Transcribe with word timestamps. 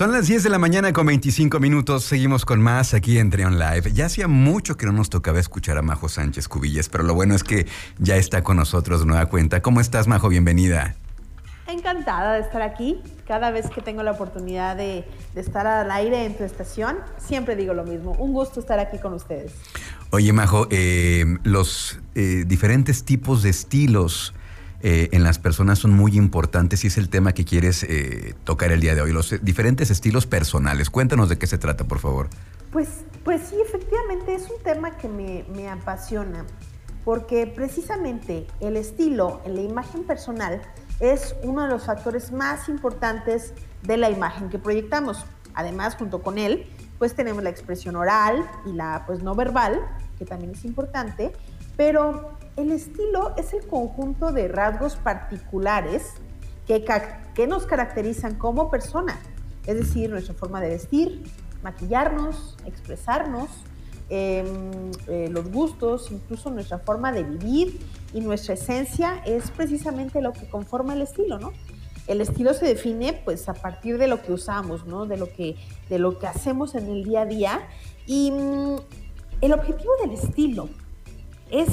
Son 0.00 0.12
las 0.12 0.28
10 0.28 0.44
de 0.44 0.48
la 0.48 0.58
mañana 0.58 0.94
con 0.94 1.04
25 1.04 1.60
minutos. 1.60 2.04
Seguimos 2.04 2.46
con 2.46 2.62
más 2.62 2.94
aquí 2.94 3.18
en 3.18 3.28
Trion 3.28 3.58
Live. 3.58 3.92
Ya 3.92 4.06
hacía 4.06 4.28
mucho 4.28 4.78
que 4.78 4.86
no 4.86 4.92
nos 4.92 5.10
tocaba 5.10 5.38
escuchar 5.38 5.76
a 5.76 5.82
Majo 5.82 6.08
Sánchez 6.08 6.48
Cubillas, 6.48 6.88
pero 6.88 7.04
lo 7.04 7.12
bueno 7.12 7.34
es 7.34 7.44
que 7.44 7.66
ya 7.98 8.16
está 8.16 8.42
con 8.42 8.56
nosotros 8.56 9.00
de 9.00 9.06
nueva 9.06 9.26
cuenta. 9.26 9.60
¿Cómo 9.60 9.78
estás, 9.78 10.08
Majo? 10.08 10.30
Bienvenida. 10.30 10.94
Encantada 11.66 12.32
de 12.32 12.40
estar 12.40 12.62
aquí. 12.62 13.02
Cada 13.28 13.50
vez 13.50 13.68
que 13.68 13.82
tengo 13.82 14.02
la 14.02 14.12
oportunidad 14.12 14.74
de, 14.74 15.04
estar 15.34 15.66
al 15.66 15.90
aire 15.90 16.24
en 16.24 16.34
tu 16.34 16.44
estación, 16.44 16.96
siempre 17.18 17.54
digo 17.54 17.74
lo 17.74 17.84
mismo. 17.84 18.12
Un 18.12 18.32
gusto 18.32 18.58
estar 18.58 18.78
aquí 18.78 18.96
con 18.96 19.12
ustedes. 19.12 19.52
Oye, 20.08 20.32
Majo, 20.32 20.66
eh, 20.70 21.26
los 21.42 22.00
eh, 22.14 22.44
diferentes 22.46 23.04
tipos 23.04 23.42
de 23.42 23.50
estilos 23.50 24.32
eh, 24.82 25.08
en 25.12 25.22
las 25.22 25.38
personas 25.38 25.78
son 25.78 25.92
muy 25.92 26.16
importantes 26.16 26.84
y 26.84 26.86
es 26.86 26.98
el 26.98 27.08
tema 27.08 27.32
que 27.32 27.44
quieres 27.44 27.82
eh, 27.82 28.34
tocar 28.44 28.72
el 28.72 28.80
día 28.80 28.94
de 28.94 29.02
hoy, 29.02 29.12
los 29.12 29.34
diferentes 29.42 29.90
estilos 29.90 30.26
personales. 30.26 30.90
Cuéntanos 30.90 31.28
de 31.28 31.38
qué 31.38 31.46
se 31.46 31.58
trata, 31.58 31.84
por 31.84 31.98
favor. 31.98 32.28
Pues, 32.72 32.88
pues 33.24 33.42
sí, 33.48 33.56
efectivamente 33.60 34.34
es 34.34 34.42
un 34.42 34.62
tema 34.62 34.96
que 34.96 35.08
me, 35.08 35.44
me 35.54 35.68
apasiona, 35.68 36.46
porque 37.04 37.46
precisamente 37.46 38.46
el 38.60 38.76
estilo 38.76 39.42
la 39.46 39.60
imagen 39.60 40.04
personal 40.04 40.62
es 41.00 41.34
uno 41.42 41.62
de 41.62 41.68
los 41.68 41.84
factores 41.84 42.30
más 42.30 42.68
importantes 42.68 43.54
de 43.82 43.96
la 43.96 44.10
imagen 44.10 44.48
que 44.50 44.58
proyectamos. 44.58 45.24
Además, 45.54 45.96
junto 45.96 46.22
con 46.22 46.38
él, 46.38 46.66
pues 46.98 47.14
tenemos 47.14 47.42
la 47.42 47.50
expresión 47.50 47.96
oral 47.96 48.48
y 48.66 48.72
la 48.72 49.04
pues 49.06 49.22
no 49.22 49.34
verbal, 49.34 49.80
que 50.18 50.26
también 50.26 50.52
es 50.52 50.64
importante, 50.64 51.32
pero 51.80 52.32
el 52.58 52.72
estilo 52.72 53.34
es 53.38 53.54
el 53.54 53.66
conjunto 53.66 54.32
de 54.32 54.48
rasgos 54.48 54.96
particulares 54.96 56.12
que, 56.66 56.84
que 57.34 57.46
nos 57.46 57.64
caracterizan 57.64 58.34
como 58.34 58.70
persona, 58.70 59.18
es 59.66 59.78
decir, 59.78 60.10
nuestra 60.10 60.34
forma 60.34 60.60
de 60.60 60.68
vestir, 60.68 61.22
maquillarnos, 61.62 62.58
expresarnos, 62.66 63.48
em, 64.10 64.90
eh, 65.08 65.30
los 65.30 65.50
gustos, 65.50 66.10
incluso 66.12 66.50
nuestra 66.50 66.80
forma 66.80 67.12
de 67.12 67.22
vivir 67.22 67.80
y 68.12 68.20
nuestra 68.20 68.52
esencia 68.52 69.22
es 69.24 69.50
precisamente 69.50 70.20
lo 70.20 70.34
que 70.34 70.50
conforma 70.50 70.92
el 70.92 71.00
estilo, 71.00 71.38
¿no? 71.38 71.54
El 72.06 72.20
estilo 72.20 72.52
se 72.52 72.66
define 72.66 73.22
pues 73.24 73.48
a 73.48 73.54
partir 73.54 73.96
de 73.96 74.06
lo 74.06 74.20
que 74.20 74.32
usamos, 74.34 74.84
¿no? 74.84 75.06
De 75.06 75.16
lo 75.16 75.32
que, 75.32 75.56
de 75.88 75.98
lo 75.98 76.18
que 76.18 76.26
hacemos 76.26 76.74
en 76.74 76.90
el 76.90 77.04
día 77.04 77.22
a 77.22 77.24
día 77.24 77.68
y 78.06 78.32
mm, 78.32 78.76
el 79.40 79.52
objetivo 79.54 79.92
del 80.02 80.10
estilo 80.10 80.68
es 81.50 81.68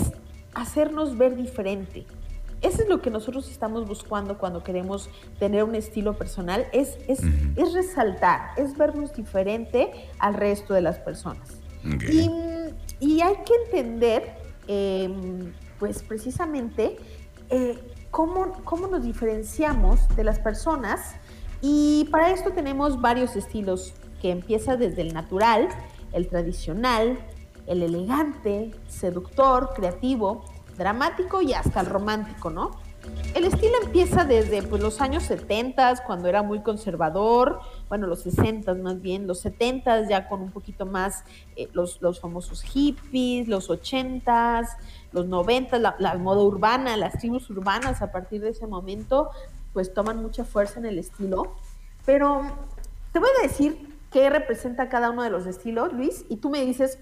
hacernos 0.54 1.18
ver 1.18 1.36
diferente. 1.36 2.06
Eso 2.62 2.82
es 2.82 2.90
lo 2.90 3.02
que 3.02 3.12
nosotros 3.12 3.50
estamos 3.52 3.88
buscando 3.88 4.38
cuando 4.40 4.64
queremos 4.64 5.10
tener 5.40 5.64
un 5.64 5.76
estilo 5.76 6.18
personal, 6.18 6.66
es, 6.74 6.98
es, 7.08 7.20
es 7.56 7.74
resaltar, 7.74 8.52
es 8.58 8.76
vernos 8.76 9.14
diferente 9.14 9.92
al 10.18 10.34
resto 10.34 10.74
de 10.74 10.82
las 10.82 10.98
personas. 10.98 11.58
Y, 12.10 12.30
y, 13.00 13.22
hay 13.22 13.36
que 13.46 13.54
entender, 13.66 14.34
em, 14.68 15.54
pues 15.80 16.02
precisamente, 16.02 16.98
eh, 17.50 17.78
cómo, 18.10 18.54
cómo 18.64 18.88
nos 18.88 19.04
diferenciamos 19.04 20.00
de 20.16 20.24
las 20.24 20.40
personas. 20.40 21.16
Y 21.62 22.10
para 22.12 22.32
esto 22.32 22.52
tenemos 22.52 23.00
varios 23.00 23.36
estilos 23.36 23.94
que 24.22 24.32
empieza 24.32 24.76
desde 24.76 25.02
el 25.02 25.14
natural, 25.14 25.70
el 26.12 26.28
tradicional, 26.28 27.20
el 27.68 27.84
elegante, 27.84 28.72
seductor, 28.88 29.74
creativo, 29.76 30.44
dramático 30.78 31.42
y 31.42 31.54
hasta 31.54 31.82
el 31.82 31.88
romántico, 31.88 32.50
¿no? 32.50 32.72
El 33.34 33.46
estilo 33.46 33.74
empieza 33.84 34.26
desde 34.26 34.64
pues, 34.64 34.82
los 34.82 35.00
años 35.02 35.24
70, 35.24 36.04
cuando 36.06 36.28
era 36.28 36.44
muy 36.44 36.62
conservador, 36.62 37.60
bueno, 37.88 38.08
los 38.08 38.22
60 38.24 38.74
más 38.76 39.02
bien, 39.02 39.28
los 39.28 39.40
70 39.40 40.10
ya 40.10 40.28
con 40.28 40.42
un 40.42 40.52
poquito 40.52 40.86
más 40.86 41.24
eh, 41.56 41.70
los, 41.74 42.02
los, 42.02 42.20
famosos 42.20 42.64
hippies, 42.64 43.48
los 43.48 43.70
80 43.70 44.64
los 45.12 45.26
90 45.26 45.80
la, 45.80 45.96
la, 46.00 46.16
moda 46.18 46.42
urbana, 46.42 46.98
las 46.98 47.14
tribus 47.14 47.50
urbanas 47.50 48.02
a 48.02 48.12
partir 48.12 48.42
de 48.42 48.50
ese 48.50 48.68
momento, 48.68 49.30
pues 49.74 49.94
toman 49.94 50.22
mucha 50.22 50.44
fuerza 50.44 50.80
en 50.80 50.86
el 50.86 51.00
estilo. 51.00 51.56
Pero 52.06 52.42
te 53.14 53.20
voy 53.20 53.30
a 53.40 53.48
decir 53.48 53.96
qué 54.12 54.30
representa 54.30 54.90
cada 54.90 55.12
uno 55.12 55.24
de 55.24 55.30
los 55.30 55.46
estilos, 55.46 55.94
Luis, 55.94 56.26
y 56.30 56.38
tú 56.38 56.50
me 56.50 56.66
dices 56.66 57.00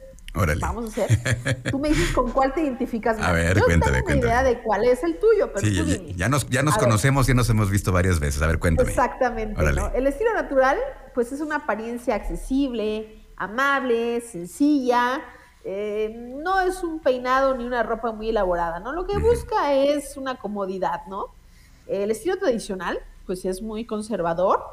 Vamos 0.59 0.85
a 0.85 0.87
hacer. 0.87 1.63
Tú 1.71 1.79
me 1.79 1.89
dices 1.89 2.11
con 2.11 2.31
cuál 2.31 2.53
te 2.53 2.61
identificas 2.61 3.17
más. 3.19 3.27
A 3.27 3.31
ver, 3.31 3.57
Yo 3.57 3.65
cuéntame, 3.65 4.01
tengo 4.03 4.07
una 4.07 4.17
idea 4.17 4.43
de 4.43 4.61
cuál 4.61 4.83
es 4.85 5.03
el 5.03 5.17
tuyo, 5.17 5.51
pero 5.53 5.65
sí, 5.65 5.77
tú 5.77 6.13
ya, 6.15 6.29
nos, 6.29 6.47
ya 6.49 6.61
nos 6.61 6.77
conocemos, 6.77 7.27
y 7.27 7.29
ya 7.29 7.33
nos 7.35 7.49
hemos 7.49 7.69
visto 7.69 7.91
varias 7.91 8.19
veces. 8.19 8.41
A 8.41 8.47
ver, 8.47 8.59
cuéntame. 8.59 8.89
Exactamente. 8.89 9.59
El 9.95 10.07
estilo 10.07 10.33
natural, 10.33 10.77
pues 11.13 11.31
es 11.31 11.41
una 11.41 11.57
apariencia 11.57 12.15
accesible, 12.15 13.23
amable, 13.37 14.21
sencilla. 14.21 15.21
Eh, 15.63 16.13
no 16.15 16.61
es 16.61 16.83
un 16.83 16.99
peinado 16.99 17.55
ni 17.55 17.65
una 17.65 17.81
ropa 17.81 18.11
muy 18.11 18.29
elaborada, 18.29 18.79
¿no? 18.79 18.93
Lo 18.93 19.07
que 19.07 19.17
busca 19.17 19.73
es 19.73 20.15
una 20.15 20.35
comodidad, 20.35 21.07
¿no? 21.07 21.27
El 21.87 22.11
estilo 22.11 22.37
tradicional, 22.37 22.99
pues 23.25 23.45
es 23.45 23.61
muy 23.61 23.85
conservador 23.85 24.63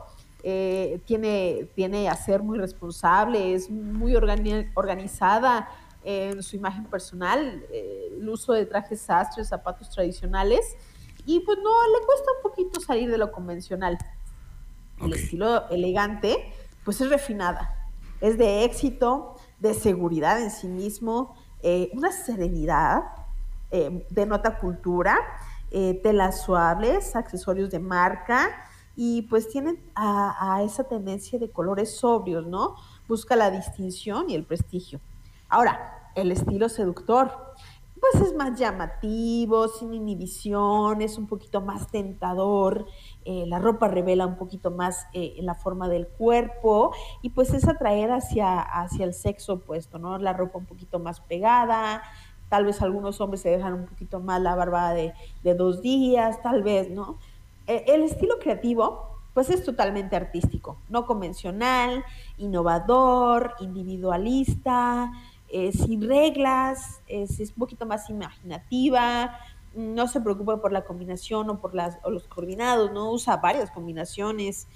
eh, 0.44 1.00
tiene, 1.04 1.68
tiene 1.76 2.08
a 2.08 2.16
ser 2.16 2.42
muy 2.42 2.58
responsable, 2.58 3.54
es 3.54 3.70
muy 3.70 4.16
organizada 4.16 5.68
en 6.02 6.42
su 6.42 6.56
imagen 6.56 6.84
personal, 6.86 7.64
eh, 7.70 8.08
el 8.18 8.28
uso 8.28 8.52
de 8.52 8.66
trajes 8.66 9.00
sastres, 9.02 9.48
zapatos 9.48 9.88
tradicionales, 9.90 10.76
y 11.24 11.38
pues 11.40 11.58
no, 11.62 11.70
le 11.70 12.04
cuesta 12.04 12.26
un 12.36 12.50
poquito 12.50 12.80
salir 12.80 13.08
de 13.08 13.18
lo 13.18 13.30
convencional. 13.30 13.96
El 15.00 15.12
estilo 15.12 15.68
elegante, 15.70 16.52
pues 16.84 17.00
es 17.00 17.08
refinada, 17.08 17.92
es 18.20 18.36
de 18.36 18.64
éxito, 18.64 19.36
de 19.60 19.74
seguridad 19.74 20.42
en 20.42 20.50
sí 20.50 20.66
mismo, 20.66 21.36
eh, 21.62 21.90
una 21.94 22.10
serenidad, 22.10 23.02
denota 24.10 24.58
cultura, 24.58 25.16
telas 25.70 26.42
suaves, 26.42 27.16
accesorios 27.16 27.70
de 27.70 27.78
marca, 27.78 28.50
y 28.96 29.22
pues 29.22 29.48
tienen 29.48 29.80
a, 29.94 30.62
esa 30.64 30.84
tendencia 30.84 31.38
de 31.38 31.50
colores 31.50 31.96
sobrios, 31.96 32.46
¿no? 32.46 32.76
Busca 33.08 33.36
la 33.36 33.50
distinción 33.50 34.28
y 34.28 34.34
el 34.34 34.44
prestigio. 34.44 35.00
Ahora, 35.48 36.10
el 36.14 36.30
estilo 36.30 36.68
seductor, 36.68 37.54
pues 38.00 38.26
es 38.26 38.34
más 38.34 38.58
llamativo, 38.58 39.68
sin 39.68 39.94
inhibición, 39.94 41.00
es 41.00 41.16
un 41.16 41.26
poquito 41.26 41.60
más 41.60 41.86
tentador, 41.88 42.86
eh, 43.24 43.44
la 43.46 43.58
ropa 43.58 43.88
revela 43.88 44.26
un 44.26 44.36
poquito 44.36 44.70
más 44.70 45.06
eh, 45.12 45.36
la 45.40 45.54
forma 45.54 45.88
del 45.88 46.08
cuerpo 46.08 46.92
y 47.22 47.30
pues 47.30 47.54
es 47.54 47.68
atraer 47.68 48.10
hacia, 48.10 48.60
hacia 48.60 49.04
el 49.04 49.14
sexo 49.14 49.54
opuesto, 49.54 49.98
¿no? 49.98 50.18
La 50.18 50.32
ropa 50.32 50.58
un 50.58 50.66
poquito 50.66 50.98
más 50.98 51.20
pegada, 51.20 52.02
tal 52.48 52.66
vez 52.66 52.82
algunos 52.82 53.20
hombres 53.20 53.40
se 53.40 53.48
dejan 53.48 53.72
un 53.72 53.86
poquito 53.86 54.20
más 54.20 54.40
la 54.42 54.54
barba 54.54 54.92
de, 54.92 55.14
de 55.42 55.54
dos 55.54 55.80
días, 55.80 56.42
tal 56.42 56.62
vez, 56.62 56.90
¿no? 56.90 57.18
Eh, 57.66 57.84
el 57.88 58.02
estilo 58.02 58.38
creativo, 58.40 59.18
pues 59.34 59.50
es 59.50 59.64
totalmente 59.64 60.16
artístico, 60.16 60.78
no 60.88 61.06
convencional, 61.06 62.04
innovador, 62.38 63.54
individualista, 63.60 65.12
eh, 65.48 65.72
sin 65.72 66.06
reglas, 66.06 67.00
es, 67.06 67.38
un 67.38 67.58
poquito 67.58 67.86
más 67.86 68.10
imaginativa, 68.10 69.38
no 69.74 70.06
se 70.06 70.20
preocupa 70.20 70.60
por 70.60 70.72
la 70.72 70.84
combinación 70.84 71.48
o 71.50 71.60
por 71.60 71.74
las, 71.74 71.98
los 72.06 72.24
coordinados, 72.24 72.92
no 72.92 73.10
usa 73.10 73.38
varias 73.38 73.70
combinaciones. 73.70 74.66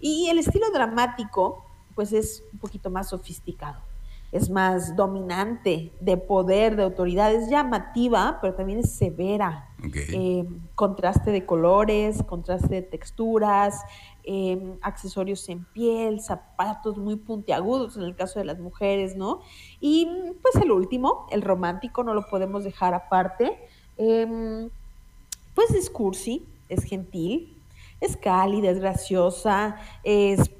Y 0.00 0.28
el 0.30 0.38
estilo 0.38 0.70
dramático, 0.70 1.64
pues 1.94 2.12
es 2.12 2.42
un 2.52 2.58
poquito 2.58 2.90
más 2.90 3.10
sofisticado 3.10 3.85
es 4.32 4.50
más 4.50 4.96
dominante, 4.96 5.92
de 6.00 6.16
poder, 6.16 6.76
de 6.76 6.82
autoridad, 6.82 7.32
es 7.32 7.48
llamativa, 7.48 8.38
pero 8.40 8.54
también 8.54 8.80
es 8.80 8.92
severa. 8.92 9.68
Eh, 9.94 10.44
contraste 10.74 11.30
de 11.30 11.46
colores, 11.46 12.22
contraste 12.24 12.76
de 12.76 12.82
texturas, 12.82 13.82
em, 14.24 14.78
accesorios 14.82 15.48
en 15.48 15.64
piel, 15.64 16.20
zapatos 16.20 16.96
muy 16.96 17.16
puntiagudos 17.16 17.96
en 17.96 18.02
el 18.02 18.16
caso 18.16 18.38
de 18.38 18.46
las 18.46 18.58
mujeres, 18.58 19.16
¿no? 19.16 19.40
Y 19.80 20.08
pues 20.42 20.56
el 20.56 20.72
último, 20.72 21.26
el 21.30 21.42
romántico, 21.42 22.02
no 22.02 22.14
lo 22.14 22.26
podemos 22.26 22.64
dejar 22.64 22.94
aparte. 22.94 23.58
Em, 23.96 24.68
pues 25.54 25.70
es 25.70 25.88
cursi, 25.88 26.44
es 26.68 26.84
gentil, 26.84 27.56
es 28.00 28.16
cálida, 28.16 28.70
es 28.70 28.80
graciosa, 28.80 29.76
es 30.04 30.50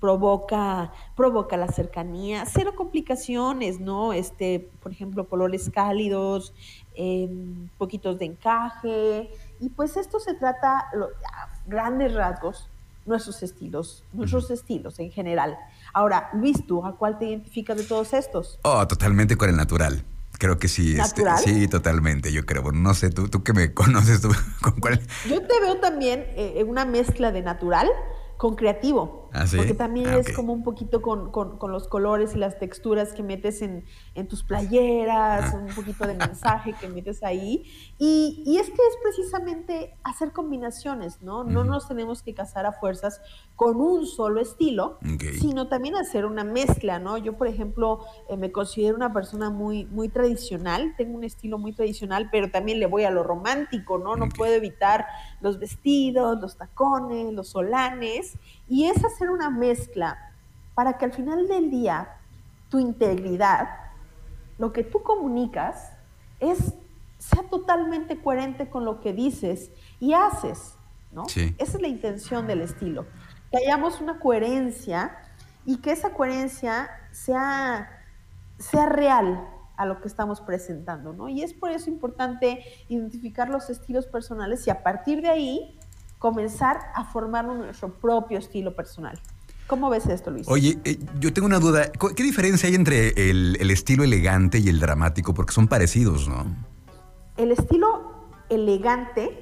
provoca, 0.00 0.92
provoca 1.16 1.56
la 1.56 1.68
cercanía, 1.68 2.44
cero 2.46 2.72
complicaciones, 2.76 3.80
¿no? 3.80 4.12
Este, 4.12 4.68
por 4.82 4.92
ejemplo, 4.92 5.28
colores 5.28 5.70
cálidos, 5.72 6.52
em, 6.94 7.68
poquitos 7.78 8.18
de 8.18 8.26
encaje, 8.26 9.30
y 9.60 9.68
pues 9.70 9.96
esto 9.96 10.20
se 10.20 10.34
trata, 10.34 10.78
a 10.78 11.48
grandes 11.66 12.14
rasgos, 12.14 12.68
nuestros 13.06 13.42
estilos, 13.42 14.04
nuestros 14.12 14.50
estilos 14.50 14.98
en 14.98 15.10
general. 15.10 15.58
Ahora, 15.92 16.30
Luis, 16.34 16.66
¿tú 16.66 16.84
a 16.84 16.96
cuál 16.96 17.18
te 17.18 17.26
identificas 17.26 17.76
de 17.76 17.84
todos 17.84 18.14
estos? 18.14 18.58
Oh, 18.62 18.86
totalmente 18.86 19.36
con 19.36 19.50
el 19.50 19.56
natural. 19.56 20.04
Creo 20.38 20.58
que 20.58 20.68
sí. 20.68 20.98
Este, 20.98 21.22
sí, 21.38 21.68
totalmente, 21.68 22.32
yo 22.32 22.44
creo. 22.44 22.72
no 22.72 22.94
sé, 22.94 23.10
tú, 23.10 23.28
tú 23.28 23.42
que 23.42 23.52
me 23.52 23.72
conoces, 23.74 24.20
¿tú, 24.20 24.30
¿con 24.60 24.80
cuál? 24.80 25.00
Yo 25.28 25.40
te 25.46 25.60
veo 25.60 25.78
también 25.80 26.20
eh, 26.36 26.54
en 26.56 26.68
una 26.68 26.84
mezcla 26.84 27.30
de 27.30 27.42
natural 27.42 27.88
con 28.36 28.56
creativo. 28.56 29.23
¿Ah, 29.36 29.48
sí? 29.48 29.56
Porque 29.56 29.74
también 29.74 30.06
Ah, 30.10 30.18
es 30.18 30.32
como 30.34 30.52
un 30.52 30.62
poquito 30.62 31.02
con, 31.02 31.32
con- 31.32 31.58
con 31.58 31.72
los 31.72 31.88
colores 31.88 32.34
y 32.36 32.38
las 32.38 32.58
texturas 32.60 33.12
que 33.12 33.24
metes 33.24 33.62
en, 33.62 33.84
en 34.14 34.28
tus 34.28 34.44
playeras, 34.44 35.52
Ah. 35.52 35.58
un 35.58 35.74
poquito 35.74 36.06
de 36.06 36.14
mensaje 36.14 36.72
que 36.80 36.86
metes 36.88 37.22
ahí. 37.24 37.64
Y, 37.98 38.44
y 38.46 38.58
es 38.58 38.66
que 38.68 38.74
es 38.74 38.96
precisamente 39.02 39.96
hacer 40.04 40.30
combinaciones, 40.32 41.20
¿no? 41.20 41.42
No 41.42 41.64
nos 41.64 41.88
tenemos 41.88 42.22
que 42.22 42.32
casar 42.32 42.64
a 42.64 42.72
fuerzas 42.72 43.20
con 43.56 43.80
un 43.80 44.06
solo 44.06 44.40
estilo, 44.40 44.98
sino 45.40 45.68
también 45.68 45.96
hacer 45.96 46.26
una 46.26 46.44
mezcla, 46.44 46.98
¿no? 47.00 47.18
Yo, 47.18 47.36
por 47.36 47.48
ejemplo, 47.48 48.00
eh, 48.28 48.36
me 48.36 48.52
considero 48.52 48.96
una 48.96 49.12
persona 49.12 49.50
muy, 49.50 49.84
muy 49.86 50.08
tradicional, 50.08 50.94
tengo 50.96 51.16
un 51.16 51.24
estilo 51.24 51.58
muy 51.58 51.72
tradicional, 51.72 52.28
pero 52.30 52.50
también 52.50 52.78
le 52.78 52.86
voy 52.86 53.02
a 53.04 53.10
lo 53.10 53.22
romántico, 53.24 53.98
¿no? 53.98 54.14
No 54.16 54.28
puedo 54.28 54.54
evitar 54.54 55.06
los 55.40 55.58
vestidos, 55.58 56.40
los 56.40 56.56
tacones, 56.56 57.32
los 57.32 57.48
solanes, 57.48 58.36
y 58.68 58.86
es 58.86 59.04
hacer 59.04 59.30
una 59.30 59.50
mezcla 59.50 60.32
para 60.74 60.98
que 60.98 61.04
al 61.04 61.12
final 61.12 61.46
del 61.48 61.70
día 61.70 62.16
tu 62.68 62.78
integridad, 62.78 63.68
lo 64.58 64.72
que 64.72 64.82
tú 64.82 65.02
comunicas, 65.02 65.92
es, 66.40 66.74
sea 67.18 67.42
totalmente 67.44 68.20
coherente 68.20 68.68
con 68.68 68.84
lo 68.84 69.00
que 69.00 69.12
dices 69.12 69.70
y 70.00 70.12
haces, 70.12 70.74
¿no? 71.12 71.26
Sí. 71.28 71.54
Esa 71.58 71.76
es 71.76 71.82
la 71.82 71.88
intención 71.88 72.46
del 72.46 72.60
estilo, 72.60 73.06
que 73.50 73.58
hayamos 73.58 74.00
una 74.00 74.18
coherencia 74.18 75.16
y 75.64 75.78
que 75.78 75.92
esa 75.92 76.12
coherencia 76.12 76.90
sea, 77.12 78.04
sea 78.58 78.86
real 78.86 79.48
a 79.76 79.86
lo 79.86 80.00
que 80.00 80.08
estamos 80.08 80.40
presentando, 80.40 81.12
¿no? 81.12 81.28
Y 81.28 81.42
es 81.42 81.52
por 81.52 81.70
eso 81.70 81.90
importante 81.90 82.64
identificar 82.88 83.48
los 83.48 83.70
estilos 83.70 84.06
personales 84.06 84.66
y 84.66 84.70
a 84.70 84.82
partir 84.82 85.20
de 85.20 85.28
ahí 85.28 85.78
comenzar 86.28 86.78
a 86.94 87.04
formar 87.04 87.44
nuestro 87.44 87.92
propio 87.92 88.38
estilo 88.38 88.74
personal. 88.74 89.20
¿Cómo 89.66 89.90
ves 89.90 90.06
esto, 90.06 90.30
Luis? 90.30 90.48
Oye, 90.48 90.78
eh, 90.84 90.98
yo 91.20 91.34
tengo 91.34 91.44
una 91.44 91.58
duda. 91.58 91.92
¿Cu- 91.98 92.14
¿Qué 92.16 92.22
diferencia 92.22 92.66
hay 92.66 92.74
entre 92.74 93.08
el, 93.30 93.58
el 93.60 93.70
estilo 93.70 94.04
elegante 94.04 94.56
y 94.58 94.70
el 94.70 94.80
dramático? 94.80 95.34
Porque 95.34 95.52
son 95.52 95.68
parecidos, 95.68 96.26
¿no? 96.26 96.46
El 97.36 97.52
estilo 97.52 98.30
elegante 98.48 99.38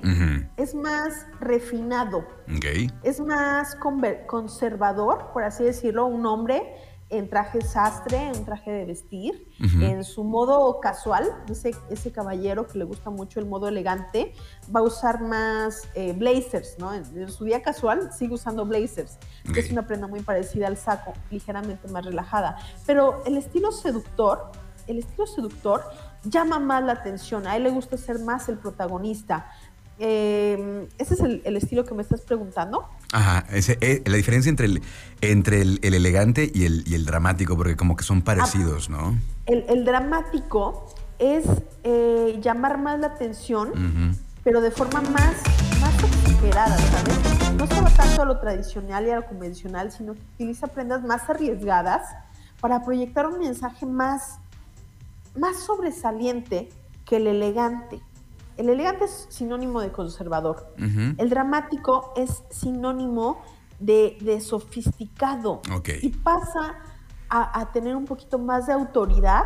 es 0.56 0.74
más 0.74 1.24
refinado, 1.38 2.18
Ok. 2.56 2.90
es 3.04 3.20
más 3.20 3.76
conservador, 4.26 5.30
por 5.32 5.44
así 5.44 5.62
decirlo, 5.62 6.06
un 6.06 6.26
hombre 6.26 6.62
en 7.12 7.28
traje 7.28 7.60
sastre, 7.60 8.28
en 8.28 8.44
traje 8.44 8.70
de 8.72 8.84
vestir, 8.86 9.48
Ujú. 9.62 9.84
en 9.84 10.02
su 10.02 10.24
modo 10.24 10.80
casual, 10.80 11.30
ese, 11.48 11.72
ese 11.90 12.10
caballero 12.10 12.66
que 12.66 12.78
le 12.78 12.84
gusta 12.84 13.10
mucho 13.10 13.38
el 13.38 13.46
modo 13.46 13.68
elegante, 13.68 14.32
va 14.74 14.80
a 14.80 14.82
usar 14.82 15.20
más 15.20 15.82
eh, 15.94 16.14
blazers, 16.14 16.76
¿no? 16.78 16.92
En, 16.94 17.04
en 17.16 17.30
su 17.30 17.44
día 17.44 17.62
casual 17.62 18.10
sigue 18.12 18.34
usando 18.34 18.64
blazers, 18.64 19.18
que 19.52 19.60
es 19.60 19.70
una 19.70 19.86
prenda 19.86 20.06
muy 20.06 20.20
parecida 20.20 20.66
al 20.66 20.76
saco, 20.76 21.12
ligeramente 21.30 21.86
más 21.88 22.04
relajada. 22.04 22.56
Pero 22.86 23.22
el 23.26 23.36
estilo 23.36 23.72
seductor, 23.72 24.50
el 24.86 24.98
estilo 24.98 25.26
seductor 25.26 25.84
llama 26.24 26.58
más 26.58 26.82
la 26.82 26.92
atención, 26.92 27.46
a 27.46 27.56
él 27.56 27.64
le 27.64 27.70
gusta 27.70 27.96
ser 27.96 28.18
más 28.20 28.48
el 28.48 28.56
protagonista. 28.58 29.50
Eh, 30.04 30.88
¿Ese 30.98 31.14
es 31.14 31.20
el, 31.20 31.42
el 31.44 31.56
estilo 31.56 31.84
que 31.84 31.94
me 31.94 32.02
estás 32.02 32.22
preguntando? 32.22 32.84
Ajá. 33.12 33.46
ese- 33.52 33.78
eh, 33.80 34.02
la 34.04 34.16
diferencia 34.16 34.50
entre 34.50 34.66
el, 34.66 34.82
entre 35.20 35.60
el, 35.62 35.78
el 35.82 35.94
elegante 35.94 36.50
y 36.52 36.64
el, 36.64 36.82
y 36.88 36.96
el 36.96 37.04
dramático, 37.04 37.56
porque 37.56 37.76
como 37.76 37.94
que 37.94 38.02
son 38.02 38.20
parecidos, 38.22 38.90
¿no? 38.90 39.16
El, 39.46 39.84
dramático 39.84 40.92
es 41.20 41.44
eh, 41.84 42.36
llamar 42.42 42.78
más 42.78 42.98
la 42.98 43.06
atención, 43.08 44.16
pero 44.42 44.60
de 44.60 44.72
forma 44.72 45.02
más, 45.02 45.36
más 45.80 45.94
exagerada, 46.02 46.76
¿sabes? 46.78 47.54
No 47.56 47.68
solo 47.68 47.88
tanto 47.96 48.22
a 48.22 48.24
lo 48.24 48.40
tradicional 48.40 49.06
y 49.06 49.10
a 49.10 49.16
lo 49.20 49.26
convencional, 49.26 49.92
sino 49.92 50.14
que 50.14 50.20
utiliza 50.34 50.66
prendas 50.66 51.04
más 51.04 51.30
arriesgadas 51.30 52.02
para 52.60 52.82
proyectar 52.84 53.28
un 53.28 53.38
mensaje 53.38 53.86
más, 53.86 54.38
más 55.36 55.60
sobresaliente 55.60 56.70
que 57.04 57.18
el 57.18 57.28
elegante. 57.28 58.00
El 58.56 58.68
elegante 58.68 59.04
es 59.06 59.26
sinónimo 59.30 59.80
de 59.80 59.90
conservador. 59.92 60.74
El 60.78 61.28
dramático 61.30 62.12
es 62.16 62.42
sinónimo 62.50 63.42
de, 63.80 64.16
de 64.20 64.40
sofisticado 64.40 65.62
Ok. 65.72 65.90
y 66.02 66.10
pasa 66.10 66.76
a, 67.28 67.60
a 67.60 67.72
tener 67.72 67.96
un 67.96 68.04
poquito 68.04 68.38
más 68.38 68.66
de 68.66 68.72
autoridad 68.74 69.44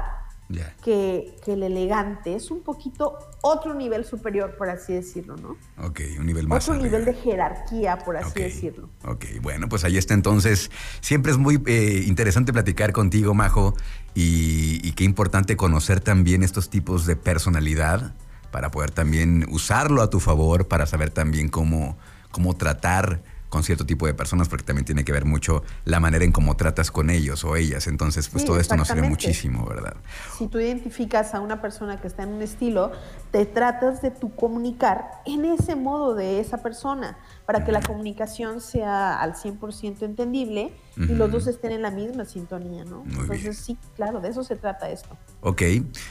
que, 0.82 1.36
que 1.44 1.54
el 1.54 1.62
elegante. 1.64 2.34
Es 2.36 2.50
un 2.52 2.60
poquito 2.62 3.18
otro 3.42 3.74
nivel 3.74 4.04
superior, 4.04 4.56
por 4.56 4.68
así 4.68 4.92
decirlo, 4.92 5.36
¿no? 5.36 5.56
Ok, 5.84 6.00
un 6.20 6.26
nivel 6.26 6.46
más 6.46 6.64
Otro 6.68 6.74
arriba. 6.80 6.98
nivel 6.98 7.04
de 7.04 7.14
jerarquía, 7.20 7.98
por 7.98 8.16
así 8.16 8.40
decirlo. 8.42 8.88
Ok, 9.04 9.24
bueno, 9.42 9.68
pues 9.68 9.82
ahí 9.84 9.96
está 9.96 10.14
entonces. 10.14 10.70
Siempre 11.00 11.32
es 11.32 11.38
muy 11.38 11.60
eh, 11.66 12.04
interesante 12.06 12.52
platicar 12.52 12.92
contigo, 12.92 13.34
Majo, 13.34 13.74
y, 14.14 14.80
y 14.86 14.92
qué 14.92 15.02
importante 15.04 15.56
conocer 15.56 16.00
también 16.00 16.42
estos 16.44 16.70
tipos 16.70 17.06
de 17.06 17.16
personalidad 17.16 18.14
para 18.50 18.70
poder 18.70 18.90
también 18.90 19.46
usarlo 19.50 20.02
a 20.02 20.10
tu 20.10 20.20
favor, 20.20 20.68
para 20.68 20.86
saber 20.86 21.10
también 21.10 21.48
cómo, 21.48 21.96
cómo 22.30 22.54
tratar 22.56 23.22
con 23.48 23.62
cierto 23.62 23.86
tipo 23.86 24.06
de 24.06 24.14
personas, 24.14 24.48
porque 24.48 24.64
también 24.64 24.84
tiene 24.84 25.04
que 25.04 25.12
ver 25.12 25.24
mucho 25.24 25.62
la 25.84 26.00
manera 26.00 26.24
en 26.24 26.32
cómo 26.32 26.56
tratas 26.56 26.90
con 26.90 27.10
ellos 27.10 27.44
o 27.44 27.56
ellas. 27.56 27.86
Entonces, 27.86 28.28
pues 28.28 28.42
Sí, 28.42 28.46
todo 28.46 28.60
esto 28.60 28.76
nos 28.76 28.88
sirve 28.88 29.08
muchísimo, 29.08 29.64
¿verdad? 29.66 29.96
Si 30.36 30.46
tú 30.48 30.58
identificas 30.58 31.34
a 31.34 31.40
una 31.40 31.60
persona 31.60 32.00
que 32.00 32.06
está 32.06 32.22
en 32.22 32.30
un 32.30 32.42
estilo, 32.42 32.92
te 33.30 33.46
tratas 33.46 34.02
de 34.02 34.10
tu 34.10 34.34
comunicar 34.34 35.10
en 35.26 35.44
ese 35.44 35.76
modo 35.76 36.14
de 36.14 36.40
esa 36.40 36.58
persona, 36.58 37.18
para 37.46 37.64
que 37.64 37.70
la 37.70 37.80
comunicación 37.80 38.60
sea 38.60 39.20
al 39.20 39.34
100% 39.34 40.02
entendible 40.02 40.72
y 40.96 41.14
los 41.14 41.30
dos 41.30 41.46
estén 41.46 41.72
en 41.72 41.82
la 41.82 41.90
misma 41.90 42.24
sintonía, 42.24 42.84
¿no? 42.84 43.04
Muy 43.04 43.20
Entonces, 43.20 43.42
bien. 43.42 43.54
sí, 43.54 43.78
claro, 43.94 44.20
de 44.20 44.30
eso 44.30 44.42
se 44.42 44.56
trata 44.56 44.90
esto. 44.90 45.16
Ok, 45.42 45.62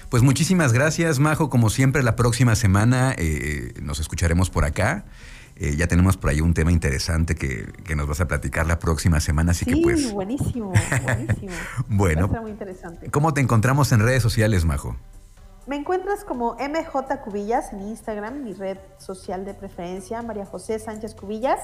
pues 0.10 0.24
muchísimas 0.24 0.72
gracias, 0.72 1.20
Majo. 1.20 1.50
Como 1.50 1.70
siempre, 1.70 2.04
la 2.04 2.16
próxima 2.16 2.56
semana 2.56 3.14
eh, 3.18 3.74
nos 3.82 4.00
escucharemos 4.00 4.50
por 4.50 4.64
acá. 4.64 5.06
Eh, 5.58 5.76
ya 5.78 5.88
tenemos 5.88 6.18
por 6.18 6.30
ahí 6.30 6.42
un 6.42 6.54
tema 6.54 6.72
interesante 6.72 7.36
que, 7.36 7.72
que 7.86 7.96
nos 7.96 8.08
vas 8.08 8.20
a 8.20 8.28
platicar 8.28 8.68
la 8.68 8.78
próxima 8.78 9.22
semana, 9.22 9.52
así 9.52 9.64
sí, 9.64 9.72
que 9.74 9.82
pues, 9.82 10.12
buenísimo, 10.12 10.74
buenísimo. 11.04 11.54
Bueno. 11.88 12.28
Muy 12.28 12.52
interesante. 12.52 13.10
¿cómo 13.10 13.34
te 13.34 13.42
encontramos 13.42 13.92
en 13.92 14.02
redes 14.02 14.22
sociales, 14.22 14.66
Majo? 14.66 14.98
Me 15.68 15.78
encuentras 15.78 16.24
como 16.24 16.56
MJ 16.56 17.22
Cubillas 17.24 17.74
en 17.74 17.82
Instagram, 17.82 18.44
mi 18.44 18.54
red 18.54 18.78
social 19.00 19.46
de 19.46 19.56
preferencia, 19.56 20.22
María 20.22 20.46
José 20.46 20.78
Sánchez 20.78 21.16
Cubillas. 21.16 21.60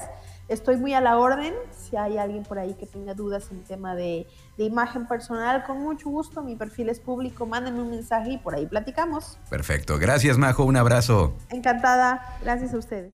Estoy 0.48 0.76
muy 0.76 0.92
a 0.92 1.00
la 1.00 1.18
orden. 1.18 1.54
Si 1.70 1.96
hay 1.96 2.18
alguien 2.18 2.42
por 2.42 2.58
ahí 2.58 2.74
que 2.74 2.84
tenga 2.84 3.14
dudas 3.14 3.48
en 3.52 3.62
tema 3.62 3.94
de, 3.94 4.26
de 4.58 4.64
imagen 4.64 5.06
personal, 5.06 5.62
con 5.64 5.80
mucho 5.80 6.10
gusto. 6.10 6.42
Mi 6.42 6.56
perfil 6.56 6.88
es 6.88 6.98
público. 6.98 7.46
Mándenme 7.46 7.80
un 7.80 7.90
mensaje 7.90 8.32
y 8.32 8.38
por 8.38 8.56
ahí 8.56 8.66
platicamos. 8.66 9.38
Perfecto. 9.48 9.98
Gracias, 10.00 10.36
Majo. 10.36 10.64
Un 10.64 10.76
abrazo. 10.76 11.34
Encantada. 11.50 12.38
Gracias 12.42 12.74
a 12.74 12.78
ustedes. 12.78 13.10